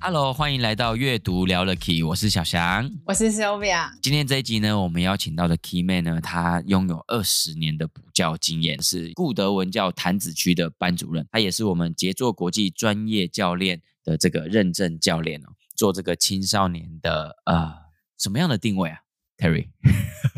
[0.00, 3.90] Hello，欢迎来到阅读聊了 Key，我是小翔，我是 Sylvia。
[4.02, 17.72] 今天这一集呢，我们邀请到的 Key Man 呢，他拥有二十年的补教经验，是顾德文教潭子区的班主任，他也是我们杰作国际专业教练的这个认证教练哦，做这个青少年的呃
[18.18, 18.98] 什么样的定位啊
[19.38, 19.68] ，Terry？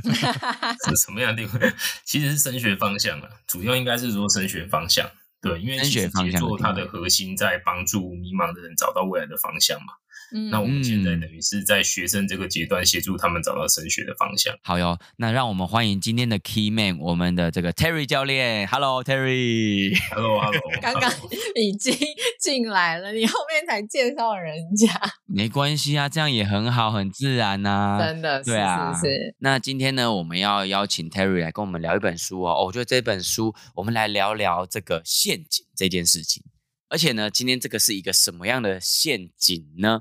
[0.04, 1.73] 是 什么样的定位？
[2.04, 5.10] 其实是升学方向啊，主要应该是说升学方向。
[5.40, 9.92] 对，因为杰作它的核心在帮助迷茫的人找到未来的方向嘛。
[10.32, 14.56] 嗯，那我们现在等于是在学生这个阶段协助他们找到升学的方向。
[14.62, 18.66] 好哟，那让我们欢迎今天的 Key Man，我们的这个 Terry 教练。
[18.66, 19.96] Hello，Terry。
[20.14, 20.60] Hello，Hello。
[20.82, 21.12] 刚刚
[21.54, 21.95] 已经
[22.40, 24.88] 进来了，你后面才介绍人家。
[25.26, 27.98] 没关系啊，这样也很好，很自然呐、啊。
[28.04, 29.34] 真的，对啊，是，是是。
[29.38, 32.64] 那今天呢，我们要邀请 Terry 来跟我们聊一本书哦。
[32.64, 36.42] 我觉得这本书，我们来聊聊这个陷阱这件事情。
[36.88, 40.01] 而且呢，今天这个是一个什么样的陷阱呢？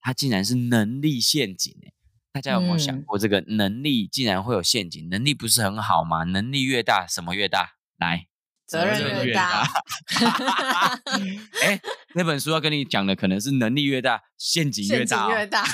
[0.00, 1.92] 它竟然是能力陷阱诶！
[2.32, 5.04] 大家有没有想过，这个能力竟然会有陷阱？
[5.06, 6.24] 嗯、能力不是很好吗？
[6.24, 7.72] 能力越大，什么越大？
[7.98, 8.26] 来，
[8.66, 9.66] 责任越大。
[11.62, 11.80] 哎，
[12.14, 15.64] 那本书要跟你讲的可能是能力越大，陷阱越大，哦，越大。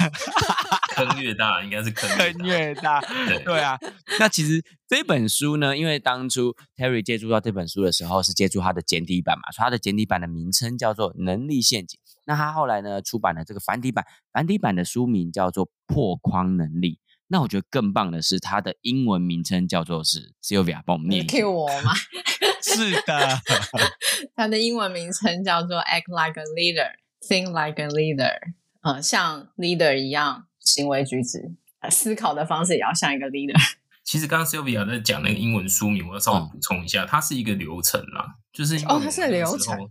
[0.94, 3.00] 坑越大，应该是坑坑越大。
[3.26, 3.78] 对，对啊，
[4.18, 11.98] 那其实这本书呢，因为当初 Terry 接触到这本书的时候，是接触它的简体版嘛，所以它的简体版的名称叫做《能力陷阱》。
[12.24, 16.94] 那他后来呢，出版了这个繁体版，繁体版的书名叫做《破框能力》。
[17.26, 21.26] 那我觉得更棒的是，它的英文名称叫做是 Sylvia，帮我们念。
[21.26, 21.92] 给我吗？
[22.62, 23.40] 是的，
[24.36, 28.38] 它的英文名称叫做 Act Like a Leader，Think Like a Leader，
[28.82, 30.46] 呃，像 leader 一样。
[30.72, 31.54] 行为举止，
[31.90, 33.60] 思考的方式也要像一个 leader。
[34.02, 39.90] 其实刚刚 Sylvia 在讲那个英文书名，我要稍微补充一下，它是一个流程啦，就是哦，它是流程。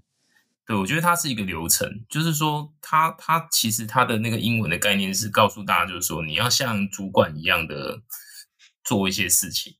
[0.65, 8.01] 对，我觉得它是一个流程，就是说，它它其实它的那个英文的概念是告诉大家，就是说，你要像主管一样的
[8.83, 9.75] 做一些事情，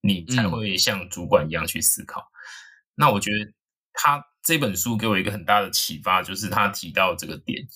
[0.00, 2.20] 你才会像主管一样去思考。
[2.20, 2.32] 嗯、
[2.96, 3.52] 那我觉得
[3.92, 7.66] 他这本书给我一个很大的启发，就是他提到这个点。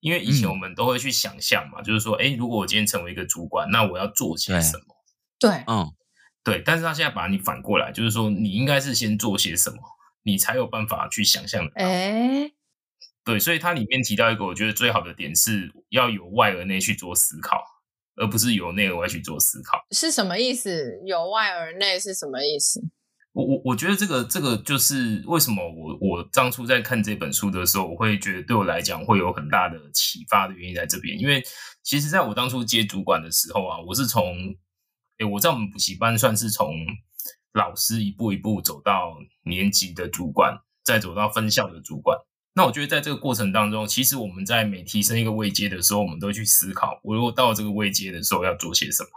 [0.00, 4.96] 因为以前我们都会去想象嘛，嗯、就是说，哎，如果我今天成为一个主管，那我要做些什么？
[5.38, 5.92] 对，对嗯，
[6.42, 6.62] 对。
[6.64, 9.78] 但是他现在把你反过来，就是说，你应该是先做些什么，
[10.22, 11.66] 你才有办法去想象。
[11.74, 12.50] 哎，
[13.24, 17.62] 对，所以它里面提到一个我觉得最好的点是要由外而内去做思考，
[18.16, 19.84] 而不是由内而外去做思考。
[19.90, 20.98] 是什么意思？
[21.04, 22.80] 由外而内是什么意思？
[23.32, 31.16] 我我我觉得这个这个就是为什么我我当初在看这本书的时候，我会觉得对我来讲会有很大的启发的原因在这边。
[31.18, 31.42] 因为
[31.82, 34.24] 其实在我当初接主管的时候啊，我是从
[35.18, 36.74] 诶我在我们补习班算是从
[37.52, 42.18] 老师一步一步走到年级的主管，再走到分校的主管。
[42.54, 49.08] 那我觉得在这个过程当中，其实我们在每提升一个位阶的时候，我们都去思考，我如果到这个位阶的时候要做些什么。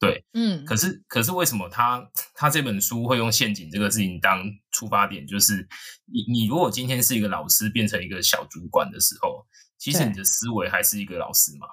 [0.00, 5.26] 对，嗯，可是可是为什么他他这本书会用陷阱这个事情当出发点？
[5.26, 5.68] 就是
[6.06, 9.44] 你你如果今天是一个老师变成一个小主管的时候，
[9.76, 11.66] 其实你的思维还是一个老师嘛。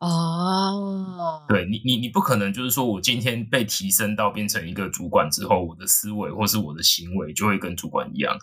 [0.00, 8.36] 哦，对你你你不可能就是说我今天被提升到变成一个主管之后，我的思维或是我的行为就会跟主管一样。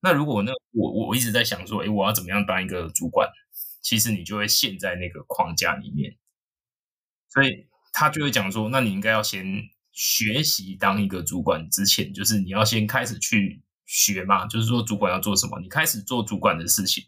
[0.00, 3.28] 那如果那我我一直在想说，诶，我要怎么样当一个主管？
[3.80, 6.16] 其实你就会陷在那个框架里面，
[7.28, 7.68] 所以。
[7.98, 9.42] 他就会讲说，那你应该要先
[9.90, 17.02] 学习当一个主管之前，就是你要先开始去学嘛，就是说主管要做什么，你开始做主管的事情，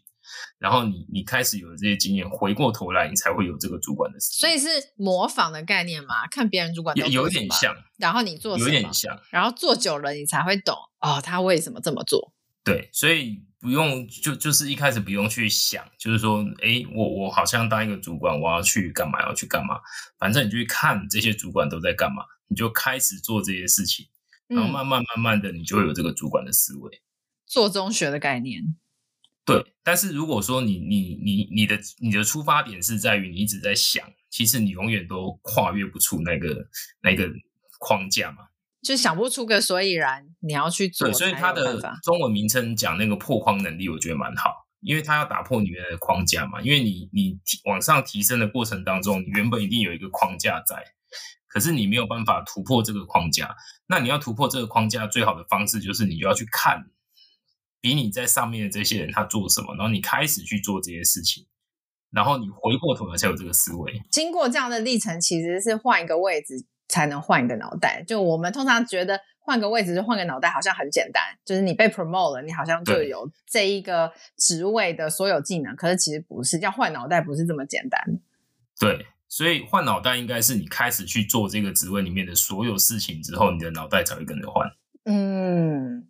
[0.57, 4.39] 然后你你开始有了这些经验，回过头来你才会有这个主管的事情。
[4.39, 12.33] 所以是模仿的概念嘛，看别人主管有有点像，然后你做什么，有点像，然后做久了你才会懂哦，他为什么这么做？
[12.63, 13.43] 对，所以。
[13.61, 19.21] 不用就就是一开始不用去想，就是说，哎，我我好像当一个主管，我要去干嘛？
[19.23, 19.77] 要去干嘛？
[20.17, 24.07] 反正你就去看这些主管都在干嘛，你就开始做这些事情，
[24.47, 27.01] 然后慢慢慢慢的，你就会有这个主管的思维。
[27.45, 28.77] 做中学的概念。
[29.43, 36.65] 对，但是如果说你你你你的你的出发点是在于你一直在想，其实你永远都跨越不出那个
[37.01, 37.29] 那个
[37.77, 38.47] 框架嘛。
[38.81, 41.07] 就想不出个所以然，你要去做。
[41.07, 44.67] 对，所以它的中文名称讲那个破框能力，我觉得蛮好。
[44.81, 46.61] 因为它要打破你原来的框架嘛。
[46.61, 50.81] 因为你你提往上提升的过程当中，你原本一定有一个框架在，
[51.47, 53.53] 可是你没有办法突破这个框架。
[53.87, 56.85] 那你要突破这个框架，最好的方式就是你就要去看
[57.81, 61.45] 比你在上面的这些人他做什么，然后你开始去做这些事情，
[62.11, 64.01] 然后你回过头来才有这个思维。
[64.09, 68.03] 经过这样的历程，其实是换一个位置才能换一个脑袋。
[68.05, 69.21] 就我们通常觉得。
[69.41, 71.23] 换个位置就换个脑袋，好像很简单。
[71.43, 75.75] 就是你被 promote 了，你好像就有这一个职位的所有技能。
[75.75, 77.99] 可是其实不是，要换脑袋不是这么简单。
[78.79, 84.69] 对，所以换脑袋应该是你开始去做这个职位里面的所有事情之后，你的脑袋才会跟着换。
[85.05, 86.07] 嗯，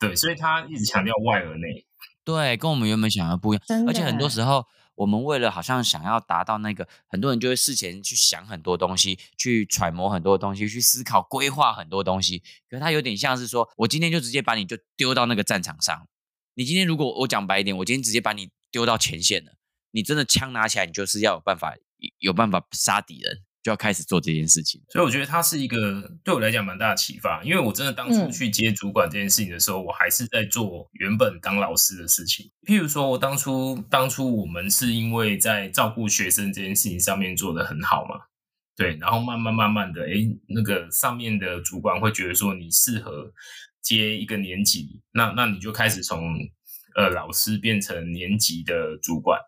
[0.00, 1.86] 对，所以他一直强调外而内。
[2.24, 3.86] 对，跟我们原本想的不一样。
[3.86, 4.66] 而且很多时候。
[5.00, 12.40] 我们为了好像想要达到那个，很多人就会事前去想很多东西，去揣摩很多东西，去思考规划很多东西。
[12.68, 16.06] 可是他有点像是说，我今天就直接把你就丢到那个战场上。
[16.52, 19.52] 你今天如果我讲白一点，我今天直接把你丢到前线了，
[19.92, 21.74] 你真的枪拿起来，你就是要有办法，
[22.18, 23.42] 有办法杀敌人。
[23.62, 27.42] 就要开始做这件事情，所以我觉得它是一个对我来讲蛮大的启发。
[27.44, 32.50] 因为我真的当初去接主管这件事情的时候，嗯、我还是在做原本当老师的事情。
[32.66, 38.14] 譬如说，我当初当初我们是因为在照顾学生这件事情上面做得很好嘛，
[38.76, 43.30] 对，然后慢慢慢慢的，诶，那个上面的主管会觉得说你适合
[43.82, 46.34] 接一个年级，那那你就开始从
[46.96, 49.38] 呃老师变成年级的主管。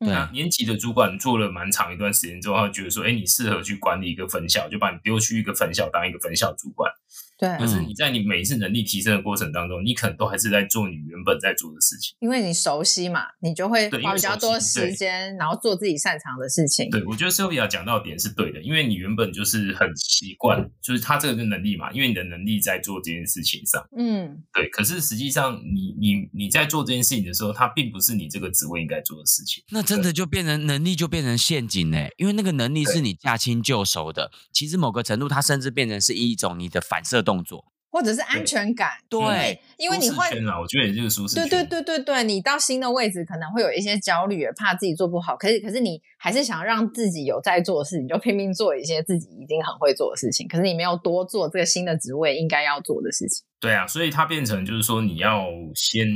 [0.00, 6.90] 那年级的主管做了蛮长一段时间之后，他觉得说：“哎，你适合去管理一个分校，就把你丢去一个分校当一个分校主管。”
[7.38, 16.90] 对，可是你在你每一次能力提升的过程当中，你可能都还是在做你原本在做的事情，因为你熟悉嘛，你就会花比较多时间，然后做自己擅长的事情。
[16.90, 24.68] 对，我觉得 Sylvia 讲到的点是对的，因为你原本就是很习惯，就是他这个能力嘛，因为你的能力在做这件事情上，嗯，对。
[24.68, 29.64] 可是实际上你，你你你在做这件事情的时候，它并不是你这个职位应该做的事情。
[29.70, 37.66] 那真的就变成能力就变成陷阱嘞，因为那个能力是你驾轻就熟的，其实某个程度它甚至变成是一种你的反射动作。
[37.92, 41.48] 或者是安全感，对，对，因为你会，我觉得也就是舒适圈。
[41.48, 45.36] 对对对对对，你到新的位置可能会有一些焦虑，怕自己做不好。
[45.36, 50.46] 可是可是你还是想要让自己有在做的事情，你就拼命做一些自己已经很会做的事情。
[50.46, 53.44] 可是你没有多做这个新的职位应该要做的事情。
[53.58, 56.06] 对啊，所以它变成就是说，你要先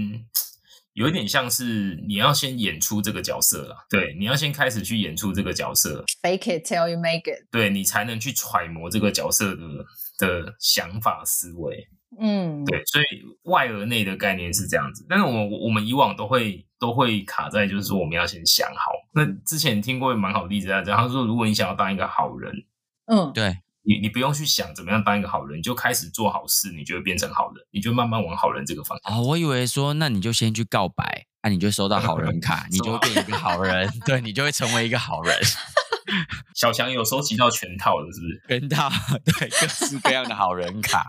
[0.92, 3.84] 有一点像是你要先演出这个角色了。
[3.90, 7.50] 对，你要先开始去演出这个角色，fake it till you make it。
[7.50, 9.62] 对，你才能去揣摩这个角色的。
[10.18, 11.88] 的想法思维，
[12.20, 13.04] 嗯，对，所以
[13.50, 15.04] 外而内的概念是这样子。
[15.08, 18.92] 但是我们我们以往都会都会卡在，就是说我们要先想好。
[19.12, 22.52] 那之前听过蛮好的例子啊，这样他说，如果你想要当一个好人，
[23.06, 29.12] 嗯，对，你你不用去想怎么样当一个好人，你就开始做好事，你就会变成好人，你就慢慢往好人这个方向。
[29.12, 35.38] 啊、哦，我以为说，那你就先去告白，那、啊、你就收到好人 卡，你就会变一个好人，对，你就会成为一个好人。
[36.56, 38.60] 小强有收集到全套的，是不是？
[38.60, 38.90] 全套，
[39.24, 41.06] 对，各式各样的好人卡，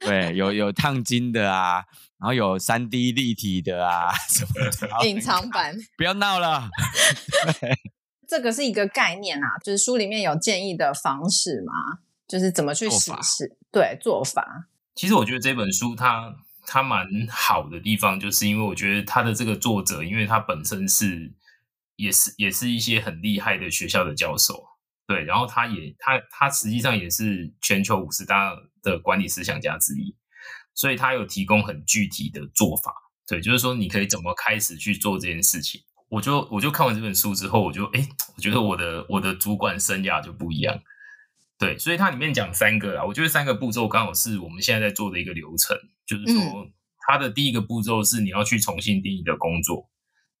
[0.00, 1.84] 对，有有烫金的啊，
[2.18, 6.68] 然后有三 D 立体的啊，什么的隐藏版， 不要闹了。
[8.26, 14.66] 这个是一个概念啊，就是书里面有建议的方式嘛，就是怎么去实施，对，做法。
[14.96, 16.34] 其实我觉得这本书它
[16.66, 21.32] 它蛮好的地方，就是因为我觉得它的这个作者，因为他本身是。
[21.98, 24.62] 也是也是一些很厉害的学校的教授，
[25.06, 30.14] 对，然后他也他他实际上也是全球五十大的管理思想家之一，
[30.74, 32.92] 所以他有提供很具体的做法，
[33.26, 35.80] 对，就是说你可以怎么开始去做这件事情。
[36.10, 38.06] 我就我就看完这本书之后，我就诶，
[38.36, 40.78] 我觉得我的我的主管生涯就不一样，
[41.58, 46.68] 对，所以它里面讲三个啦，我觉得三个步骤刚好是我们现在在做的一个流程，就是说
[47.06, 49.88] 它的第一个步骤是你要去重新定义的工作。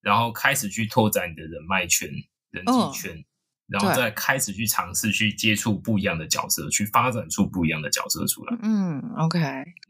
[0.02, 2.08] 然后开始去拓展你的人脉圈、
[2.50, 3.24] 人际圈，哦、
[3.66, 8.56] 然后再开始去尝试去接触不一样的角色，去发展出不一样的角色出来。
[8.62, 9.40] 嗯，OK。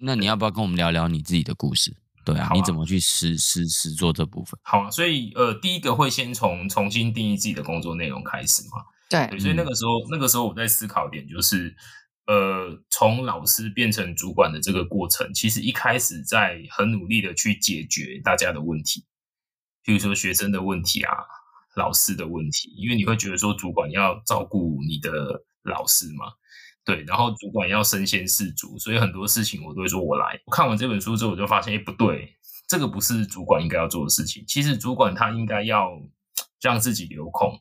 [0.00, 1.95] 那你要不要跟我们聊聊你自己的故事？
[2.25, 4.59] 对啊，啊你怎么去实实实做这部分？
[4.62, 8.83] 好啊，所以呃，第一个会先从重新定义自己的工作内容开始嘛。
[9.09, 11.77] 对，所以那个时候，那个时候我在思考点就是，
[12.27, 19.05] 呃，从老师变成主管的这个过程，其实一开始在很努力的去解决大家的问题。
[19.85, 21.13] 比如说学生的问题啊，
[21.77, 26.33] 老师的问题，因为你会觉得说主管要照顾你的老师嘛，
[26.85, 30.41] 对，然后主管要身先士卒，所以很多事情我都会说我来。
[30.47, 32.37] 我看完这本书之后，我就发现，哎，不对，
[32.67, 34.45] 这个不是主管应该要做的事情。
[34.49, 35.91] 其实主管他应该要
[36.61, 37.61] 让自己留空，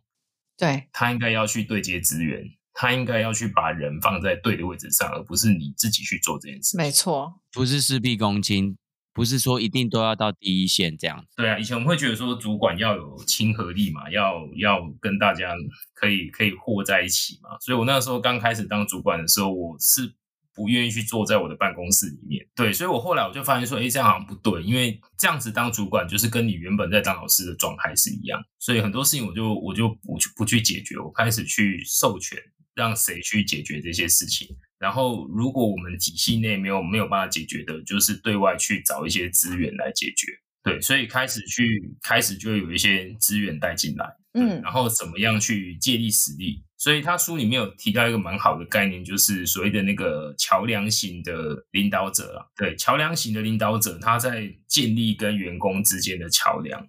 [0.57, 2.43] 对，他应该要去对接资源，
[2.73, 6.77] 他应该要去把人放在对的位置上，而不是你自己去做这件事。
[6.77, 8.77] 没错，不是事必躬亲。
[9.13, 11.27] 不是说一定都要到第一线这样子。
[11.37, 15.55] 对啊，以前我们会觉得说主管要有亲和力嘛，要要跟大家
[15.93, 17.51] 可以可以和在一起嘛。
[17.61, 20.13] 所以我那时候刚开始当主管的时候，我是
[20.55, 22.47] 不愿意去坐在我的办公室里面。
[22.55, 28.41] 对，所以我后来我就发现说，哎，这样好像不对，因为这样子当主管就是跟你原本在当老师的状态是一样。
[28.57, 32.39] 所以很多事情我就我就不去不去解决，我开始去授权
[32.73, 34.47] 让谁去解决这些事情。
[34.77, 40.27] 然后，如果我们体系内没有没有办法解决的，就是对外去找一些资源来解决。
[40.63, 46.63] 对，所以开始去开始就有一些资源带进来，嗯，然后怎么样去借力使力？
[46.77, 52.45] 所以他书里面有提到一个蛮好的概念，就是所谓的那个桥梁型的领导者啊。
[52.55, 56.87] 对，桥梁型的领导者，他在建立跟员工之间的桥梁。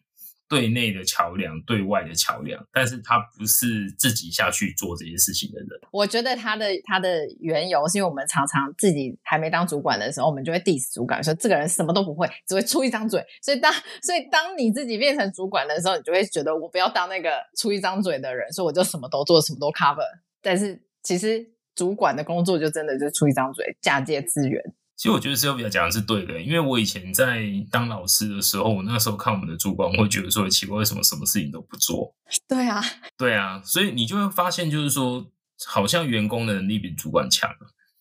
[0.49, 5.69] 对内的桥梁，对外的桥梁，但是他不是自己下去做这些事情的人。
[5.91, 13.25] 我觉得他的他的缘由是因为我们常常自己还没当主管的时候，我们就会 diss 主管，说这个人什么都不会，只会出一张嘴。
[13.43, 13.73] 所以当
[14.03, 20.07] 所以当你自己变成主管的时候，你就会觉得我不要当那个出一张嘴的人，所以我就什么都做，什么都 cover。
[20.41, 24.63] 但是其实主管的工作就真的就出一张嘴，嫁接资源。
[24.97, 32.15] 其实我觉得 Sylvia 讲的是对的，因为我以前在当老师的时候，我那时候看我们的主管，我会觉得说奇怪，为什么什么事情都不做？
[32.49, 32.83] 对啊，
[33.19, 35.31] 对啊，所以你就会发现，就是说，
[35.67, 37.51] 好像员工的能力比主管强。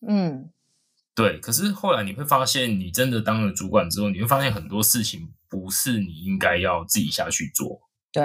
[0.08, 0.50] 嗯，
[1.14, 1.38] 对。
[1.40, 7.82] 可是后来你会发现，你真的当了主管之后，你会发现很多事情不是你应该要自己下去做。
[8.14, 8.24] 对，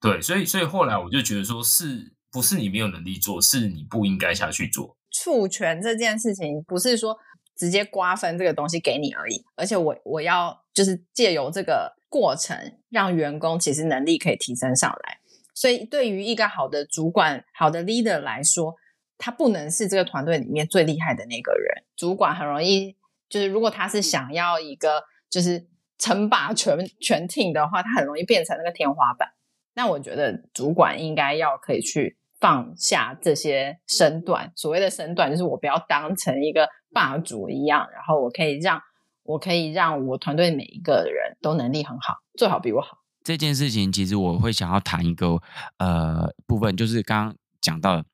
[0.00, 4.96] 对，所以所以后来我就觉得说，是不是你没有能力做，是你不应该下去做。
[5.24, 7.18] 赋权这件事情，不是说。
[7.56, 15.18] 直接瓜分这个东西给你而已，而且我我要就是借由这个过程，让员工其实能力可以提升上来。
[15.54, 18.74] 所以对于一个好的主管、好的 leader 来说，
[19.16, 21.84] 他不能是这个团队里面最厉害的那个人。
[21.96, 22.96] 主管很容易
[23.28, 29.30] 就是，如果他是想要一个就是称霸全全 team 的话，他很容易变成那个天花板。
[29.74, 34.52] 那我觉得主管应该要可以去放下这些身段。
[34.54, 36.68] 所谓的身段，就是我不要当成一个。
[36.94, 38.80] 霸主一样，然后我可以让
[39.24, 42.98] 我可以让我团队每一个人都能力很好，最好比我好。
[43.24, 45.42] 这件事情其实我会想要谈一个
[45.78, 48.04] 呃部分，就是刚刚讲到，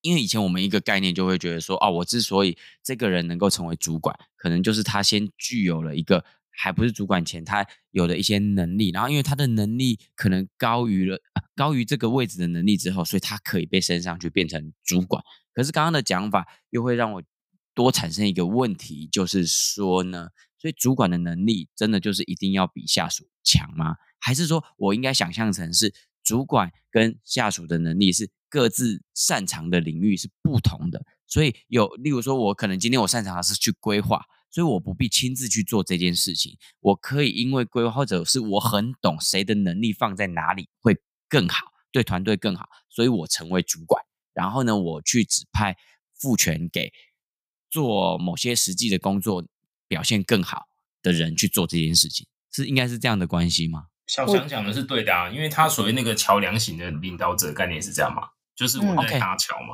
[0.00, 11.18] 因为以前我们一个概念就会觉得说，哦，我之所以这个人能够成为主管，可能就是他先具有了一个还不是主管前他有的一些能力，然后因为他的能力可能高于了
[11.56, 15.22] 高于这个位置的能力之后，所以他可以被升上去变成主管。
[15.52, 17.22] 可是刚刚的讲法又会让我。
[17.74, 20.28] 多产生一个问题，就是说呢，
[20.58, 23.96] 所以主管的能力真的就是一定要比下属强吗？
[24.20, 25.90] 还是说我应该想象成是
[26.22, 31.02] 主管跟下属的能力是各自擅长的领域是不同的？
[31.26, 40.96] 所以有，例如说，我可能今天我擅长的是去规划，所以我不必亲自去做这件事情，我可以因为规划，或者是我很懂谁的能力放在哪里会
[41.28, 45.76] 更好，对团队更好，所以我成为主管，然后呢，我去指派
[46.14, 46.92] 赋权给。
[47.70, 49.42] 做某些实际的工作
[49.88, 50.64] 表现更好
[51.00, 53.86] 的人去做这件事情，是应该是这样的关系吗？
[54.06, 59.68] 小强讲的是对的啊，因为他所谓那个桥梁型的领导者概念是这样嘛，就是我在搭桥嘛。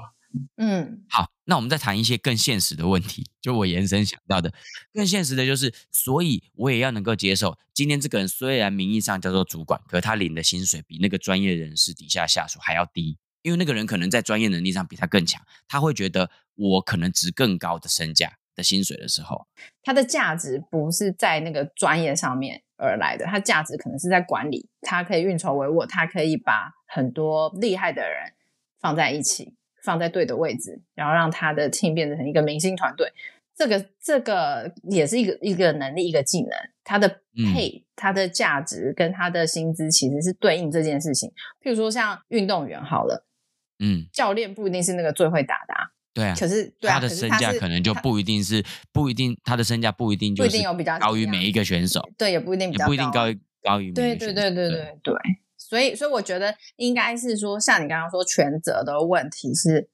[0.59, 4.53] 嗯，好，那我们再谈一些更现实的问题，就我延伸想到的，
[4.93, 13.17] 更现实的就是，所以我也要能够接受，今天这个人虽然名义上叫做主管，可他领的薪水比那个专业人士底下下属还要低。
[13.41, 19.47] 因为那个人可能在专业能力上比他更强，他会觉得我可能值更高的身价的薪水的时候，
[19.83, 28.35] 他的价值不是在那个专业上面而来的，他价值可能是在管理，他可以运筹帷幄，他可以把很多厉害的人
[28.81, 29.55] 放在一起，
[29.89, 33.11] 放在对的位置，然后让他的 team 变成一个明星团队。
[33.57, 36.51] 这个这个也是一个一个能力，一个技能，
[36.85, 37.09] 他的
[37.55, 41.31] 配，他的价值跟他的薪资其实是对应这件事情。
[41.63, 43.25] 譬如说像运动员好了。
[43.81, 45.75] 嗯，教练不一定是那个最会打的，
[46.13, 46.35] 对啊。
[46.39, 55.15] 可是，对啊，他的身价可能就不一定是，不一定他的身价不一定就不一定有比较高于每一个选手，对，也不一定比较高，也不一定高于高于对对对对对对。
[55.69, 59.91] 所以，所以我觉得应该是说，像你刚刚说权责的问题是，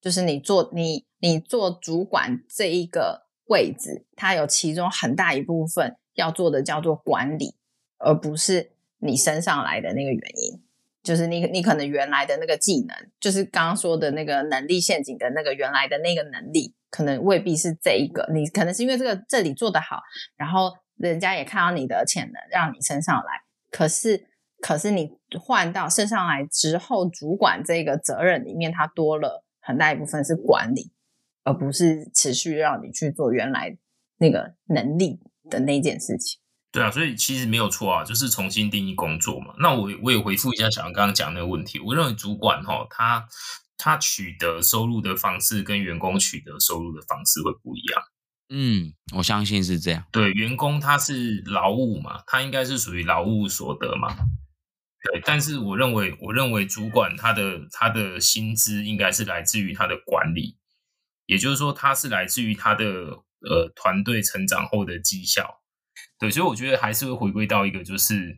[0.00, 7.56] 就是你做你你做主管这一个位置，它有其中很大一部分要做的叫做管理，
[7.98, 10.62] 而不是你升上来的那个原因。
[11.02, 18.28] 就是你，你可能原来的那个技能，就是刚刚说的那个能力陷阱的那个原来的那个能力，可能未必是这一个。
[18.32, 20.02] 你可能是因为这个这里做得好，
[20.36, 23.42] 然后人家也看到你的潜能，让你升上来。
[23.70, 24.27] 可是，
[24.60, 25.10] 可是你
[25.40, 30.90] 换到升上来之后，主管这个责任里面，它多了很大一部分是管理，
[31.44, 33.78] 而不是持续让你去做原来
[34.18, 36.40] 那个能力的那件事情。
[36.70, 39.54] 对啊，所以其实没有错啊，就是重新定义工作嘛。
[39.58, 43.26] 那我我也回复一下小杨刚刚讲那个问题，我认为主管哈、哦，他
[43.76, 48.02] 他取得收入的方式跟员工取得收入的方式会不一样。
[48.50, 50.04] 嗯，我相信是这样。
[50.10, 54.16] 对，员工他是劳务嘛，他应该是属于劳务所得嘛。
[55.02, 60.56] 对，但是我认为，我认为主管他的他的薪资应该是来自于他的管理，
[61.26, 65.62] 也就是说，他是来自于他的呃团队成长后的绩效。
[66.18, 68.36] 对，所以我觉得还是会回归到一个，就是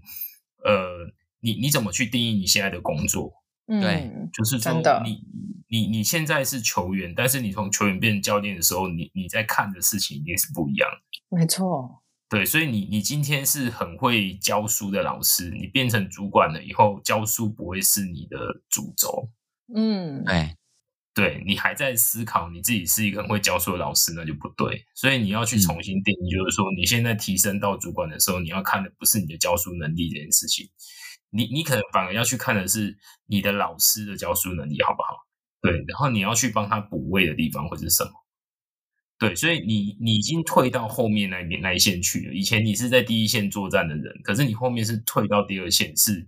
[0.65, 3.33] 呃，你你怎么去定义你现在的工作？
[3.67, 5.11] 嗯，对，就是说你，
[5.69, 10.91] 你你你现在是球员，但是你从球员变成教练的时候，你你在看的事情一定是不一样。
[11.31, 18.39] 没错，对，所以你你今天是很会教书的老师，你变成主管了以后，教书不会是你的
[18.71, 19.29] 主轴。
[19.75, 20.57] 嗯，对。
[21.13, 24.87] 对，你还在思考你自己是一个很会教书的老师，那就不对。
[24.95, 30.71] 所以你要去重新定义，就是说你现在提升到主管的时候，你要看的不是你的教书能力这件事情，
[31.31, 32.97] 你你可能反而要去看的是
[33.27, 35.27] 你的老师的教书能力好不好？
[35.61, 38.13] 对，然后你要去帮他补位的地方会是什么？
[39.21, 42.35] 对，所以你你已经退到后面那边那一线去了。
[42.35, 46.27] 以前你是在第一线作战的人，可是你后面是退到第二线，是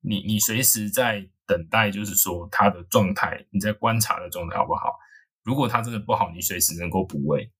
[0.00, 1.28] 你你随时在。
[1.46, 4.98] 等待就是说他的状态，你在观察的状态好不好？
[5.42, 7.52] 如果他真的不好，你随时能够补位。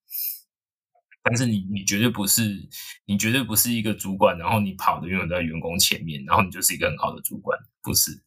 [1.22, 2.66] 但是你你绝对不是，
[3.04, 8.22] 你绝对不是一个主管，然后你跑的永远在员工前面，然后你就是一个很好的主管，不是？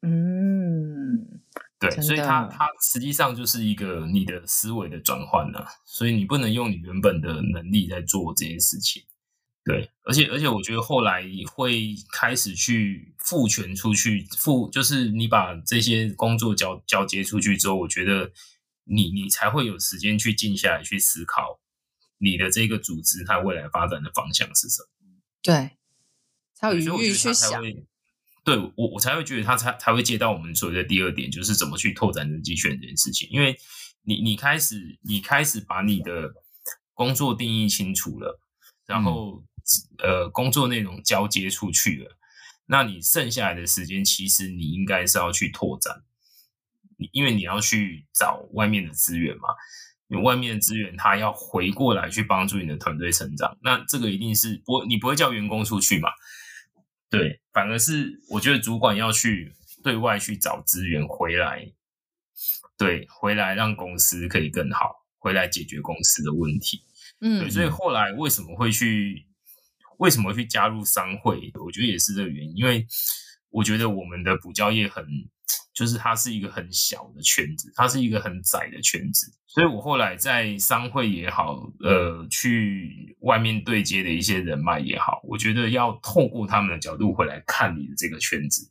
[0.00, 1.28] 嗯，
[1.94, 9.02] 对，所以它它实际上就是一个你的思维的转换呐，所以你不能用你原本的能力在做这件事情。
[9.62, 18.32] 对，而且而且，我觉得后来会开始去赋权出去，赋就是你把这些工作交交接出去之后，我觉得
[18.84, 21.60] 你你才会有时间去静下来去思考
[22.18, 24.88] 你的这个组织它未来发展的方向是什么。
[25.42, 25.72] 对，
[26.54, 27.62] 才有余裕去想。
[28.44, 33.28] 对，我我才会觉得他才才会接到我们所谓的第二点，就是怎么去拓展人际圈这件事情。
[33.30, 33.56] 因为
[34.02, 36.32] 你你开始你开始把你的
[36.94, 38.40] 工作定义清楚了，
[38.86, 39.40] 然后。
[39.40, 39.46] 嗯
[39.98, 42.16] 呃，工作内容交接出去了，
[42.66, 46.02] 那你剩下来的时间，其实你应该是要去拓展，
[47.12, 49.50] 因为你要去找外面的资源嘛，
[50.08, 56.08] 有外面的资源他要回过来去帮助你的团队成长，那这个一定是不，你不会叫员工出去嘛？
[57.10, 61.70] 对，反而是我觉得主管要去对外去找资源回来，
[62.78, 66.84] 对，回来让公司可以更好，回来解决公司的问题。
[67.20, 69.26] 嗯，对，所以后来为什么会去？
[69.98, 71.52] 为什么去加入商会？
[71.62, 72.86] 我觉得也是这个原因，因为
[73.50, 75.04] 我觉得我们的补教业很，
[75.80, 88.70] 就是它是一个很小的圈子，它是一个很窄的圈子，所以我后来在商会也好，呃，去外面对接的一些人脉也好，我觉得要透过他们的角度回来看你的这个圈子，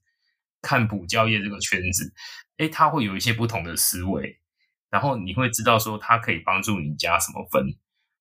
[0.61, 2.13] 看补教业这个圈子，
[2.57, 4.37] 诶，他会有一些不同的思维，
[4.91, 7.73] 然后你会知道说他可以帮助你加什么分，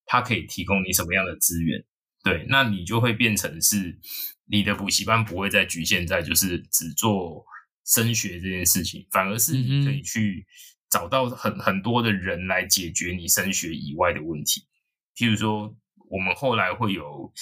[0.07, 1.85] 他可以提供你什么样的资源。
[2.24, 3.98] 对，那你就会变成是
[4.46, 7.44] 你的补习班不会再局限在就是只做
[7.88, 10.46] 升学这件事情，反而是你可以去
[10.88, 14.66] 找到很很多的人来解决你升学以外的问题。
[15.16, 15.74] 譬如说，
[16.11, 17.33] 我们后来会有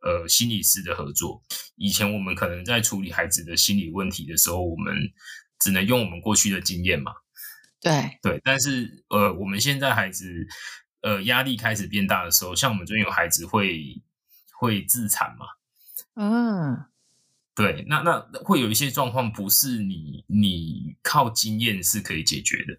[0.00, 1.42] 呃心理师的合作。
[1.76, 4.94] 以前我们可能在处理孩子的心理问题的时候，我们
[5.58, 7.12] 只能用我们过去的经验嘛。
[7.80, 10.46] 对对，但是呃，我们现在孩子
[11.00, 14.02] 呃压力开始变大的时候，像我们最近有孩子会。
[14.54, 15.46] 会自残嘛？
[16.14, 16.86] 嗯，
[17.54, 22.72] 对，那那会有一些状况不是你你靠经验是可以解决的，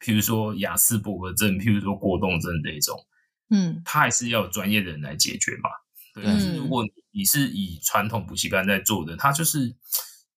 [0.00, 3.06] 譬如说亚斯伯格症，譬如说过动症这一种，
[3.50, 5.70] 嗯，他还是要有专业的人来解决嘛。
[6.12, 9.76] 对，但是如果你是以传统补习班在做的，他就是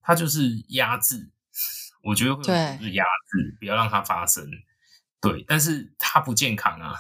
[0.02, 1.32] 他就是压制，
[2.04, 4.48] 我觉得会是压制，不要让它发生。
[5.20, 6.94] 对，但是它不健康啊。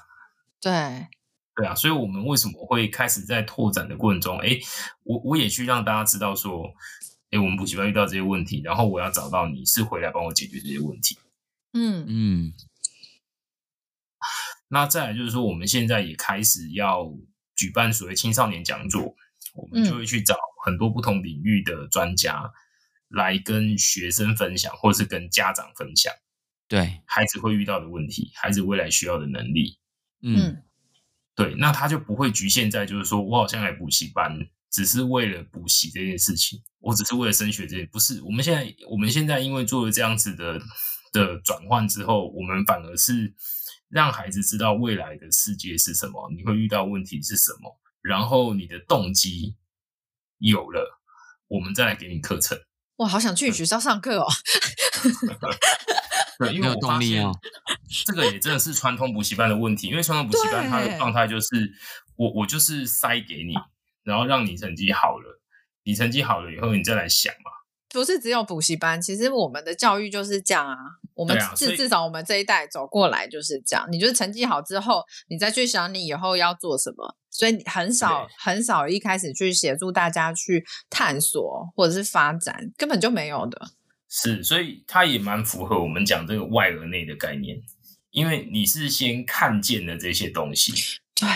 [0.59, 1.07] 对。
[1.57, 4.59] 对啊，所以我们为什么会开始在拓展的过程中，哎，
[5.01, 6.71] 我我也去让大家知道说，
[7.31, 11.17] 哎，我们补习班遇到这些问题，然后我要找到你是回来帮我解决这些问题。
[11.73, 12.53] 嗯嗯。
[14.67, 17.11] 那再来就是说，我们现在也开始要
[17.55, 19.15] 举办所谓青少年讲座，
[19.55, 22.51] 我们就会去找很多不同领域的专家
[23.07, 26.13] 来跟学生分享，或是跟家长分享，
[26.67, 29.79] 对孩子会遇到的问题，孩子未来需要的能力。
[30.21, 30.37] 嗯。
[30.37, 30.63] 嗯
[31.37, 34.35] 对，那他就不会局限在，就是说我好像来补习班，
[34.71, 38.19] 只是为了补习这件事情，我只是为了升学这件，不是。
[38.23, 40.59] 我们现在，我们现在因为做了这样子的
[41.13, 43.35] 的转换之后，我们反而是
[43.87, 49.55] 让孩子知道未来的世界是什么，你会遇到问题是什么，然后你的动机
[50.39, 50.99] 有了，
[51.49, 52.59] 我们再来给你课程。
[52.95, 54.25] 哇，好想去你学校上课哦！
[56.39, 57.23] 对，因为我发现
[58.05, 61.47] 这个也真的是传统补习班的问题，因为传统补习班它的状态就是
[62.15, 63.53] 我我就是塞给你，
[64.03, 65.41] 然后让你成绩好了，
[65.83, 67.51] 你成绩好了以后你再来想嘛。
[67.89, 70.75] 不是只有补习班，其实我们的教育就是这样啊。
[71.15, 73.87] 我们至至少我们这一代走过来就是这样。
[73.89, 83.69] 你就是成绩好之后，你再去想你以后要做什么，所以很少很少一开始去协助大家去探索或者是发展，根本就没有的。
[84.09, 87.61] 是，所以它也蛮符合我们讲这个外而内的概念，
[88.11, 90.71] 因为你是先看见了这些东西，
[91.13, 91.27] 对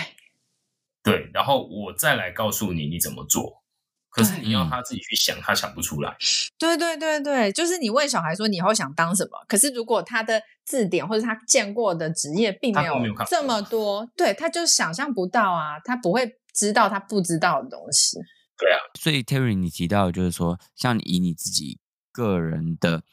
[1.03, 3.61] 对，然后我再来告诉你你怎么做。
[4.09, 6.13] 可是你要他自己去想，他想不出来。
[6.57, 12.95] 对对对对，就是你问小孩说你以后想当什么，可是如果他的字典或者他见过的职业并没有
[13.29, 18.17] 这么多，对，他就想象不到啊，他不会知道他不知道的东西。
[18.57, 21.79] 对啊，所以 Terry 你提到就是说，像以你自己
[22.11, 23.03] 个人的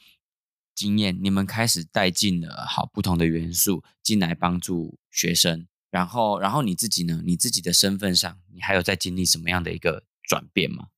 [0.74, 10.04] 经验，你们开始带进了好不同的元素进来帮助学生，然后然后你自己呢，你自己的身份上，你还有在经历什么样的一个？
[10.28, 10.88] 转变吗，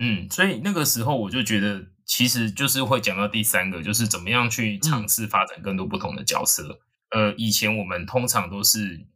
[0.00, 6.80] 嗯，所以那个时候我就觉得，其实就是会讲到第三个，就是怎么样去尝试发展更多不同的角色。
[7.10, 9.06] 嗯、呃，以前我们通常都是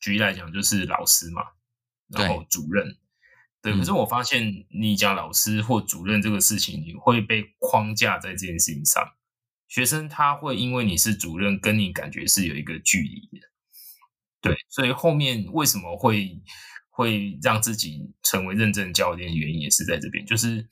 [0.00, 1.42] 举例来讲，就是老师嘛，
[2.08, 2.96] 然后主任，
[3.64, 3.76] 对。
[3.76, 9.02] 可是我发现，你讲老师或主任这个事情，你会被框架在这件事情上。
[9.66, 13.48] 学生他会因为你是主任，跟你感觉是有一个距离的。
[14.40, 16.40] 对，所以后面为什么会？
[16.96, 20.64] 会让自己成为认证教练的原因也是在这边，就是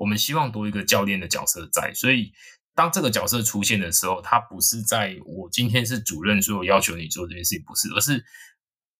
[0.00, 2.32] 我们希望多一个教练的角色在，所以
[2.74, 8.24] 当这个角色出现的时候，他不是在我今天是主任，所以我要求你做这件事情，不是，而是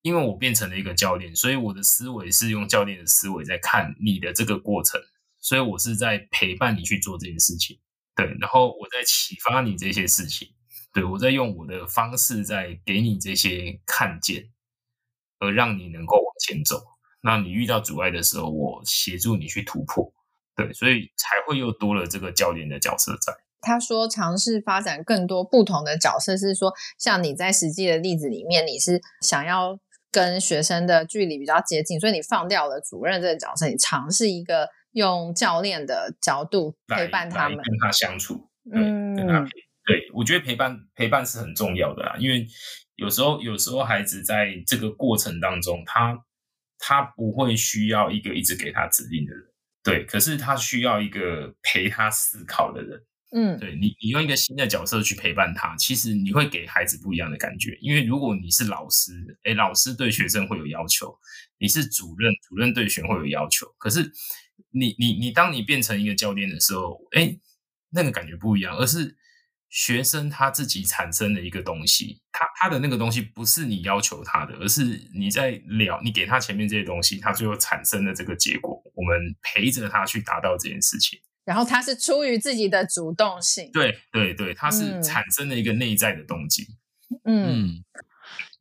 [0.02, 5.00] 因为我变成了一个教练，所以我的思维是用教练的思维在看你的这个过程，
[5.38, 7.78] 所以我是在陪伴你去做这件事情，
[8.14, 10.48] 对，然后我在启发你这些事情，
[10.92, 14.50] 对，我在用我的方式在给你这些看见。
[15.42, 16.82] 而让你能够往前走，
[17.22, 20.12] 那你遇到阻碍的时候，我协助你去突破，
[20.54, 23.32] 对，所以才会又多了这个教练的角色在。
[23.62, 29.78] 他说尝试发展更多不同的角色，是说像你在实际的例子里面，你是想要
[30.10, 39.50] 跟学生的距离比较接近，所以你放掉了主任这个角色，你尝试一个用教练的角度陪伴他们，跟他相处，对，嗯，跟他陪，
[39.86, 42.46] 对，我觉得陪伴陪伴是很重要的啦，因为。
[42.96, 46.22] 有时候，有时候孩子在这个过程当中，他
[46.78, 49.42] 他不会需要一个一直给他指令的人，
[49.82, 57.78] 对，可是他需要一个陪他思考的人，嗯，对你，你用一个新的角色去陪伴他，其实你会给孩子不一样的感觉。
[57.80, 59.12] 因为如果你是老师，
[59.44, 61.08] 诶，老师对学生会有要求；
[61.58, 63.66] 你是主任，主任对学生会有要求。
[63.78, 64.12] 可是
[64.70, 67.40] 你你你，当你变成一个教练的时候，诶，
[67.90, 69.16] 那个感觉不一样，而是。
[69.72, 81.20] 学生他自己产生的一个东西，他他的那个东西不是你要求他的，而是你在聊，你给他前面这些东西，他最后产生的这个结果，我们陪着他去达到这件事情。
[81.50, 86.64] 然后他是出于自己的主动性，对对对，他是产生了一个内在的动机。
[87.24, 87.84] 嗯，嗯，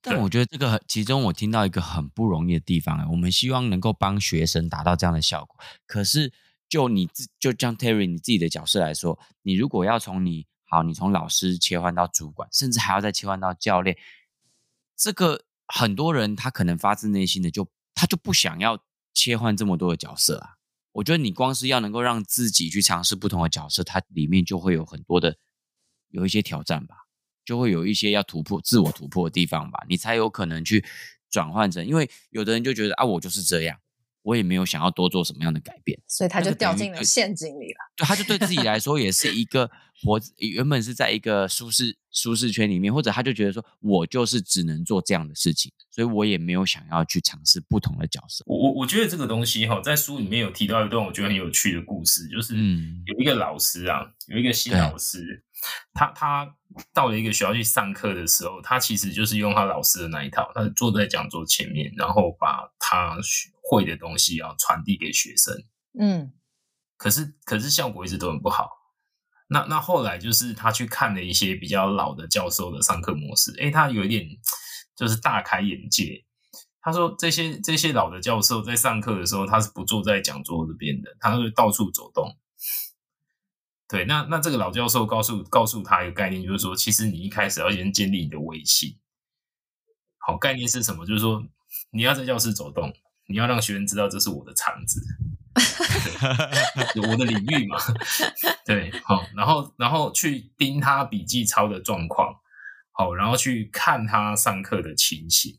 [0.02, 6.34] 但我觉得这个其中我听到一个很不容易的地方，我们希望能够帮学生达到这样的效果，可是
[6.67, 13.95] 就你自就像 Terry 你自己的角色来说，你如果要从你好，你从老师切换到主管，甚至还要再切换到教练，
[14.97, 20.56] 这个很多人他可能发自内心的就他就不想要切换这么多的角色啊。
[20.99, 25.38] 我觉得你光是要能够让自己去尝试不同的角色，它里面就会有很多的
[26.09, 26.95] 有一些挑战吧，
[27.45, 30.83] 就会有一些要突破自我突破的地方吧，你才有可能去
[31.29, 31.85] 转换成。
[31.85, 33.79] 因为有的人就觉得啊，我就是这样。
[34.21, 37.77] 我也没有想要多做什么样的改变，所以他就掉进了陷阱里了。
[37.95, 39.69] 对，他就对自己来说也是一个
[40.03, 48.43] 活，原本是在一个舒适舒适圈里面，或者他就觉得说，我就是只能做这样的事情，所以我也没有想要去尝试不同的角色。
[48.45, 52.55] 我我我觉得这个东西哈，在书里面有提到一段我觉得很有趣的故事，就是
[53.05, 55.43] 有一个老师啊，有一个新老师，
[55.93, 56.55] 他他
[56.93, 63.49] 到了一个学校去上课的时候，他其实就是用他老师的那一套，他坐在讲桌前面，然后把他学。
[63.69, 65.55] 会的东西要传递给学生，
[65.99, 66.34] 嗯，
[66.97, 68.67] 可是可是效果一直都很不好。
[69.47, 74.27] 那那后来就是他去看了一些比较老的教授的上课模式，诶，他有一点
[74.95, 76.25] 就是大开眼界。
[76.82, 82.36] 他说这些这些老的教授在上课的时候，他是不坐在讲桌这边的，他会到处走动。
[83.88, 88.97] 对，那那这个老教授告诉告诉他一个概念，就是说，其实你一开始要先建立你的威信，
[90.17, 91.05] 好，概念是什么？
[91.05, 91.43] 就是说
[91.91, 92.93] 你要在教室走动，
[93.29, 94.99] 你要让学生知道这是我的场子，
[97.07, 97.77] 我的领域嘛。
[98.65, 102.33] 对，好，然后然后去盯他笔记抄的状况，
[102.91, 105.57] 好，然后去看他上课的情形。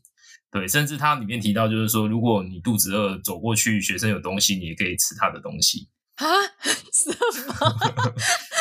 [0.51, 6.27] 对，甚至他里面提到，就是说，如果你肚子饿，走过去，学生有东西，你也可以吃他的东西啊？
[6.91, 7.09] 什
[7.47, 8.13] 么？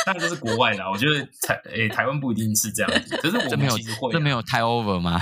[0.06, 5.20] 当然这是国外的，我觉得台诶台湾不一定是这样子，可是我们其实会、啊，这没有太 over 吗？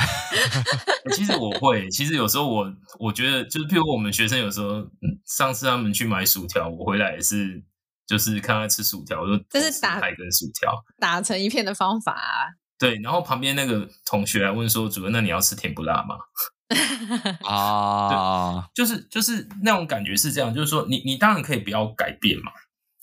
[1.12, 7.62] 其实我会，其实有时候我我觉得，就是譬如我们学生有时候，嗯，上次他们去买薯条，我回来也是，
[8.06, 12.48] 就是看他吃薯条，我就这是打一根薯条打成一片的方法啊。
[12.78, 16.16] 对，然后旁边那个同学来问说：“主任，那你要吃甜不辣吗？”
[17.48, 22.52] 啊，就是就是那种感觉是这样，就是说你你当然可以不要改变嘛，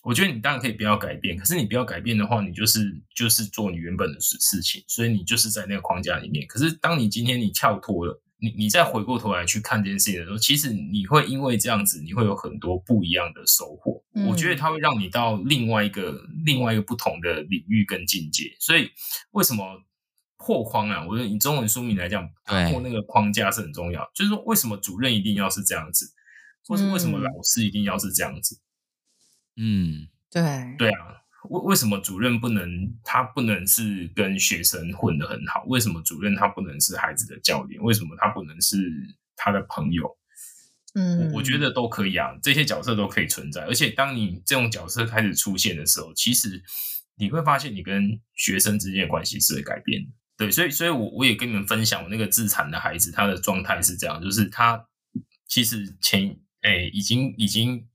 [0.06, 6.46] 我觉得你当然可以不要改变，可是你不要改变的话，你就是就是做你原本的事事情，所以你就是在那个框架里面。
[6.48, 14.04] 可是当你今天你跳脱了，你你再回过头来去看这件事情的时候，其实你会因为这样子，你会有很多不一样的收获。
[14.14, 18.56] 嗯、我觉得它会让你到另外一个另外一个不同的领域跟境界。
[18.60, 18.90] 所以
[19.32, 19.64] 为什么？
[20.38, 21.04] 破框啊！
[21.08, 24.08] 我觉得以中文书名来讲，破那个框架是很重要。
[24.14, 26.14] 就是说，为什么主任一定要是这样子，
[26.68, 28.56] 或是为什么老师一定要是这样子？
[28.56, 28.62] 嗯，
[30.30, 30.42] 对，
[30.78, 31.22] 对啊。
[31.50, 32.68] 为为什么主任不能
[33.04, 35.64] 他不能是跟学生混得很好？
[35.68, 37.80] 为什么主任他不能是孩子的教练？
[37.84, 38.78] 为什么他不能是
[39.36, 40.18] 他的朋友？
[40.96, 43.62] 嗯，我，我觉得都可以啊，这些角色都可以存在。
[43.66, 46.64] 而且，当你这种角色开始出现的时候，其实
[47.16, 50.10] 你会发现，你跟学生之间的关系是会改变的。
[50.38, 54.88] 对，所以，所以我我也跟你们分享，我那个自残的孩子，他的状态是这样，就是他
[55.48, 57.86] 其实前诶、欸、已经已经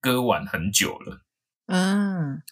[0.00, 1.22] 割腕很久了，
[1.66, 2.42] 嗯，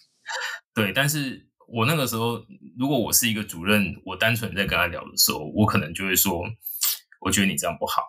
[0.74, 2.46] 对，但是我那个时候，
[2.78, 6.42] 如果我是一个主任，我单纯在跟他聊的时候，我可能就会说，
[7.20, 8.02] 我觉得你这样不好，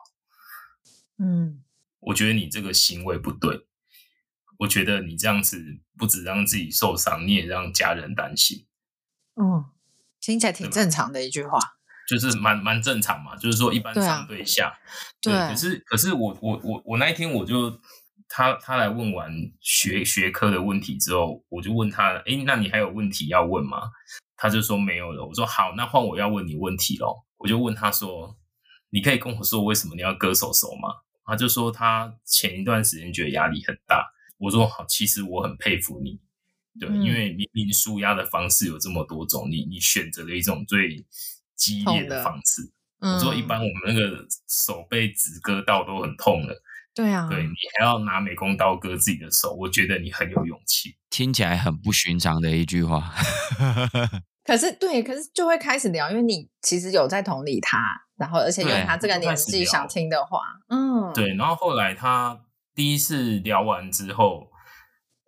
[1.18, 1.64] 嗯，
[2.00, 3.66] 我觉得你这个行为不对，
[4.60, 8.66] 我觉得你这样子不止让自己受伤，你也让家人担心，
[9.36, 9.72] 哦。
[10.20, 11.58] 听起来挺正常的一句话，
[12.10, 13.36] 就是蛮蛮正常嘛。
[13.38, 14.78] 就是说，一般上对下，
[15.22, 15.54] 对，啊、对。
[15.54, 17.80] 可是，可是我我我我那一天我就
[18.30, 23.90] 他他来问完学学科的问题之后，我就问他，诶，那你还有问题要问吗？
[24.36, 25.26] 他就说没有了。
[25.26, 27.24] 我说好，那换我要问你问题喽。
[27.38, 28.38] 我就问他说，
[28.90, 30.90] 你可以跟我说为什么你要割手手吗？
[31.26, 34.12] 他就说他前一段时间觉得压力很大。
[34.38, 36.20] 我说好，其实我很佩服你。
[36.80, 41.04] 对，因为明明舒压的方式有这么多种，你你选择了一种最
[41.56, 42.72] 激烈的方式。
[43.00, 46.56] 嗯、我说，一般我们那个手被纸割到都很痛了，
[46.98, 50.98] 对啊，对，你还要拿美工刀割自己的手，我觉得你很有勇气。
[51.12, 53.14] 听起来很不寻常的一句话。
[54.44, 57.78] 可是，对，可是就会开始聊，因为你其实有在同理他，
[58.18, 61.36] 然后而且有他这个年纪想听的话，嗯，对。
[61.36, 62.42] 然后后来他
[62.74, 64.48] 第一次聊完之后。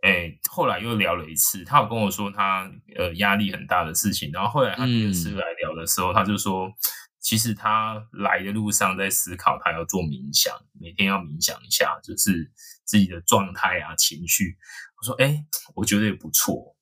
[0.01, 6.71] 哎，后来又聊了一次，他有跟我说他呃压力很大的事情，然后后来他第二次来聊的时候，嗯、他就说，
[7.19, 12.51] 其实他来的路上在思考，他要做冥想，每天要冥想一下，就是
[12.83, 14.57] 自己的状态啊、情绪。
[14.99, 16.75] 我说，哎，我觉得也不错，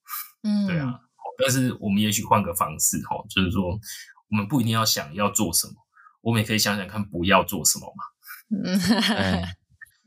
[0.44, 1.00] 嗯，对啊，
[1.38, 3.80] 但是我们也许换个方式哈，就是说，
[4.30, 5.74] 我们不一定要想要做什么，
[6.22, 8.04] 我们也可以想想看不要做什么嘛，
[8.64, 8.80] 嗯。
[9.16, 9.58] 哎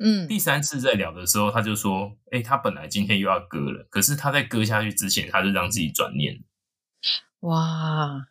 [0.02, 6.42] 嗯，第三次在聊的时候，他就说：“哎、欸，他本来今天又要割了，可是他在割下去之前，他就让自己转念。”
[7.40, 8.28] 哇，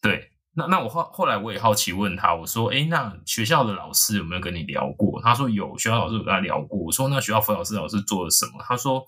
[0.00, 9.04] 对，那那我后后来我也好奇问他，我说：“哎、欸，那学校的老师有没有跟你聊过？”他说：“有，学校老师有跟他聊过。”我说：“那学校辅导室老师做了什么？”他说：“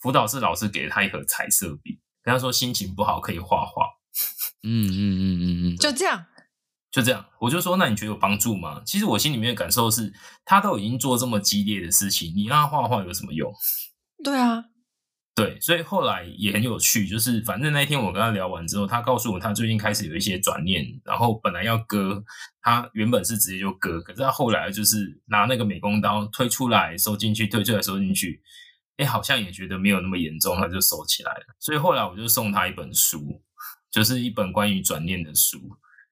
[0.00, 3.86] 辅导室老师给了他一盒彩色笔，跟他说心情不好可以画画。
[4.62, 6.26] ”嗯嗯嗯嗯嗯，就这样。
[6.92, 8.80] 就这样，我就说，那你觉得有帮助吗？
[8.86, 10.12] 其实我心里面的感受是，
[10.44, 13.52] 他都已经做这么激烈的事情，你让他画画有什么用？
[14.22, 14.66] 对啊，
[15.34, 22.22] 对，所以后来也很有趣，就是反正那一天我跟他聊完之后，他告诉我他最近开始有一些转念，然后本来要割，
[22.62, 28.40] 他原本是直接就割，可是他后来就是拿那个美工刀推出来收进去，推出来收进去，
[28.96, 31.56] 哎，好像也觉得没有那么严重，他就收起来了。
[31.58, 33.42] 所以后来我就送他一本书，
[33.90, 35.58] 就是一本关于转念的书。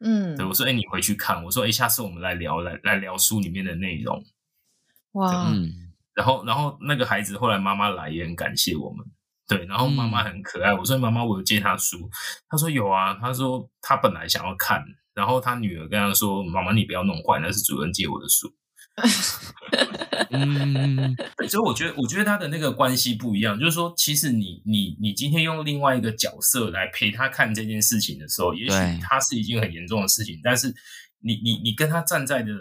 [0.04, 1.44] 嗯，对，我说，哎、欸，你回去看。
[1.44, 4.20] 我说，哎、欸，下次我们来聊，来来聊书里面的内容。
[5.12, 9.04] 哇，嗯，然后，然后那个孩子后来妈妈来也很感谢我们。
[9.48, 10.72] 对，然后妈妈很可爱。
[10.72, 12.08] 我说，妈妈，我有借他书。
[12.48, 13.14] 他说有啊。
[13.20, 14.82] 他说他本来想要看，
[15.14, 18.54] 然后他女儿跟他说：“妈妈，你不要弄坏，那是主人借我的书。
[20.30, 21.14] ”嗯，
[21.48, 30.72] 所以我觉得，我觉得他的那个关系不一样，就是说，其实你你你今天用另外一个角色来陪他看这件事情的时候，也许他是一件很严重的事情，但是
[31.20, 32.52] 你你你跟他站在的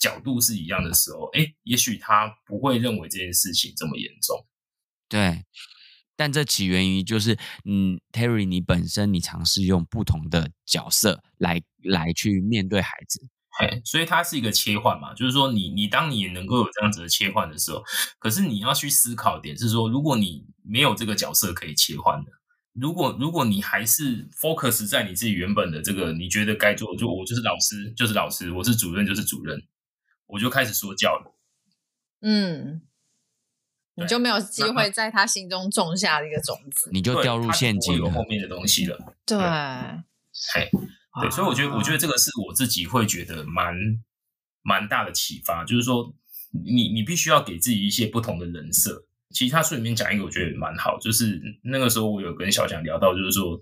[0.00, 4.44] 角度是一样的时候，哎，也许他不会认为这件事情这么严重。
[5.08, 5.44] 对，
[6.16, 13.28] 但这起源于就是，嗯，Terry，你本身你尝试用不同的角色来来去面对孩子。
[13.58, 17.82] 对，所以它是一个切换嘛，就是说你你当你能够有这样子的切换的时候，
[18.18, 22.30] 可是你要去思考点是说，如果你没有这个角色可以切换的，
[22.72, 29.60] 如果如果你还是 focus 在你自己原本的这个，你觉得该做，就我就是老师就是老师，我是主任就是主任，
[30.32, 31.34] 我就开始说教了，
[32.20, 32.82] 嗯，
[33.94, 39.38] 你就没有机会在他心中种下一个种子，你就掉入陷阱，有后面的东西了，对，
[40.54, 40.70] 嘿。
[41.20, 43.74] 对，所以我觉得，我觉得这个是我自己会觉得蛮
[44.62, 46.14] 蛮大的启发，就是说
[46.52, 49.04] 你，你你必须要给自己一些不同的人设。
[49.30, 53.60] 其实他书里面讲一个，我觉得蛮好，就是那个时候我有跟小强聊到，就是说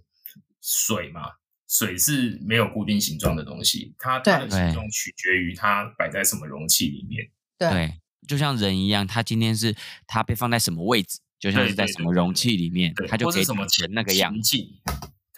[0.61, 1.23] 水嘛，
[1.69, 7.31] 水是没有固定形状的东西，它它的形状取决于它摆在什么容器里面。
[7.59, 7.95] 对，对，
[8.27, 9.77] 就像人一样，他今天是
[10.07, 14.57] 他被放在什么位置，就像是在什么容器里面，他就给什么钱那个样子。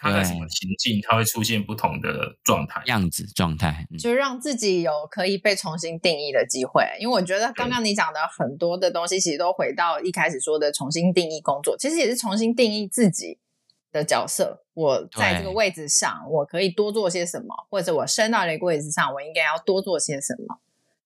[0.03, 6.83] 他在什么情境，他会出现不同的状态、样子、状态，就让自己有可以被重新定义的机会。
[6.99, 13.37] 因为我觉得刚刚你讲的很多的东西，其实都回到一开始说的重新定义工作，其实也是重新定义自己
[13.91, 14.65] 的角色。
[14.73, 20.59] 我在这个位置上，我可以多做些什么，或者我升到了一个位置上，我应该要多做些什么。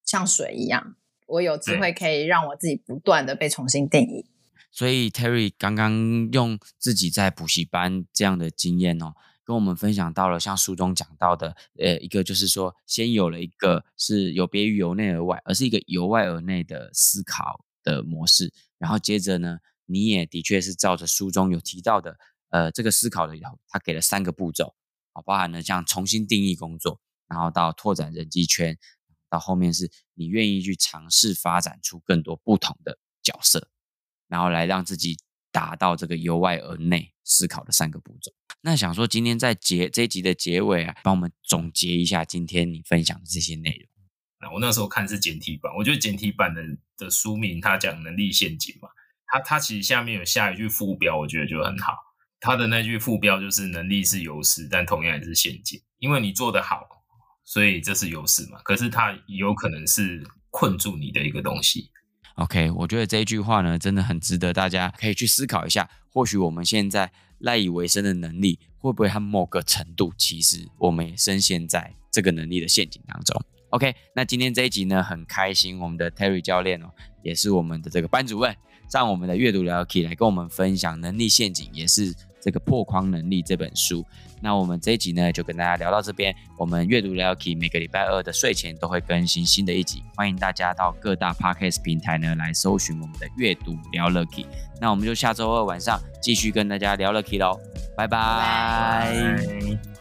[0.05, 0.95] 像水一样，
[1.25, 4.27] 我有机会可以让我自己不断的被重新定义。
[4.71, 18.53] 所以 Terry 刚刚用自己在补习班这样的经验哦，跟我们分享到了像书中讲到的，呃，一个就是说，先有了一个是有别于由内而外，而是一个由外而内的思考的模式。
[18.77, 22.17] 然后接着呢，你也的确是照着书中有提到的，
[22.49, 24.75] 呃，这个思考的以后，他给了三个步骤
[25.13, 28.77] 啊，包含了像重新定义工作，然后到拓展人际圈，
[29.29, 33.69] 到后面是你愿意去尝试发展出更多不同的角色。
[34.27, 35.17] 然后来让自己
[35.51, 38.31] 达到这个由外而内思考的三个步骤。
[38.61, 43.87] 那想说今天在结这一集的结尾啊，帮我们总结一下今天你分享的这些内容。
[44.41, 46.61] 那我那时候看是简体版，我觉得简体版的
[46.97, 48.89] 的书名它讲能力陷阱嘛，
[49.27, 51.93] 它它其实下面有下一句副标，我觉得就很好。
[52.45, 56.87] 他的那句副标就是能力是优势，但同样也是陷阱，因为你做得好，
[57.43, 58.59] 所以这是优势嘛。
[58.63, 61.89] 可是它有可能是困住你的一个东西。
[62.35, 65.89] OK，我觉得这一句话呢，真的很值得大家可以去思考一下。
[66.13, 76.91] 或许我们现在赖以为生的能力，会不会和某个程度，其实我们也深陷在这个能力的陷阱当中？OK，那今天这一集呢，很开心，我们的 Terry 教练哦，
[77.23, 78.55] 也是我们的这个班主任，
[78.87, 82.13] 上我们的阅读聊题来跟我们分享能力陷阱，也是。
[82.45, 84.05] 这个破框能力这本书，
[84.39, 86.31] 那我们这一集呢，就跟大家聊到这边。
[86.59, 94.45] 我们阅读聊 Key 每个礼拜二的睡前都会更新新的一集，欢迎大家到各大 Podcast 平台呢来搜寻我们的阅读聊 Lucky。
[94.79, 97.59] 那我们就下周二晚上继续跟大家聊 Key 喽，
[97.97, 98.19] 拜拜。
[98.19, 99.94] 拜拜。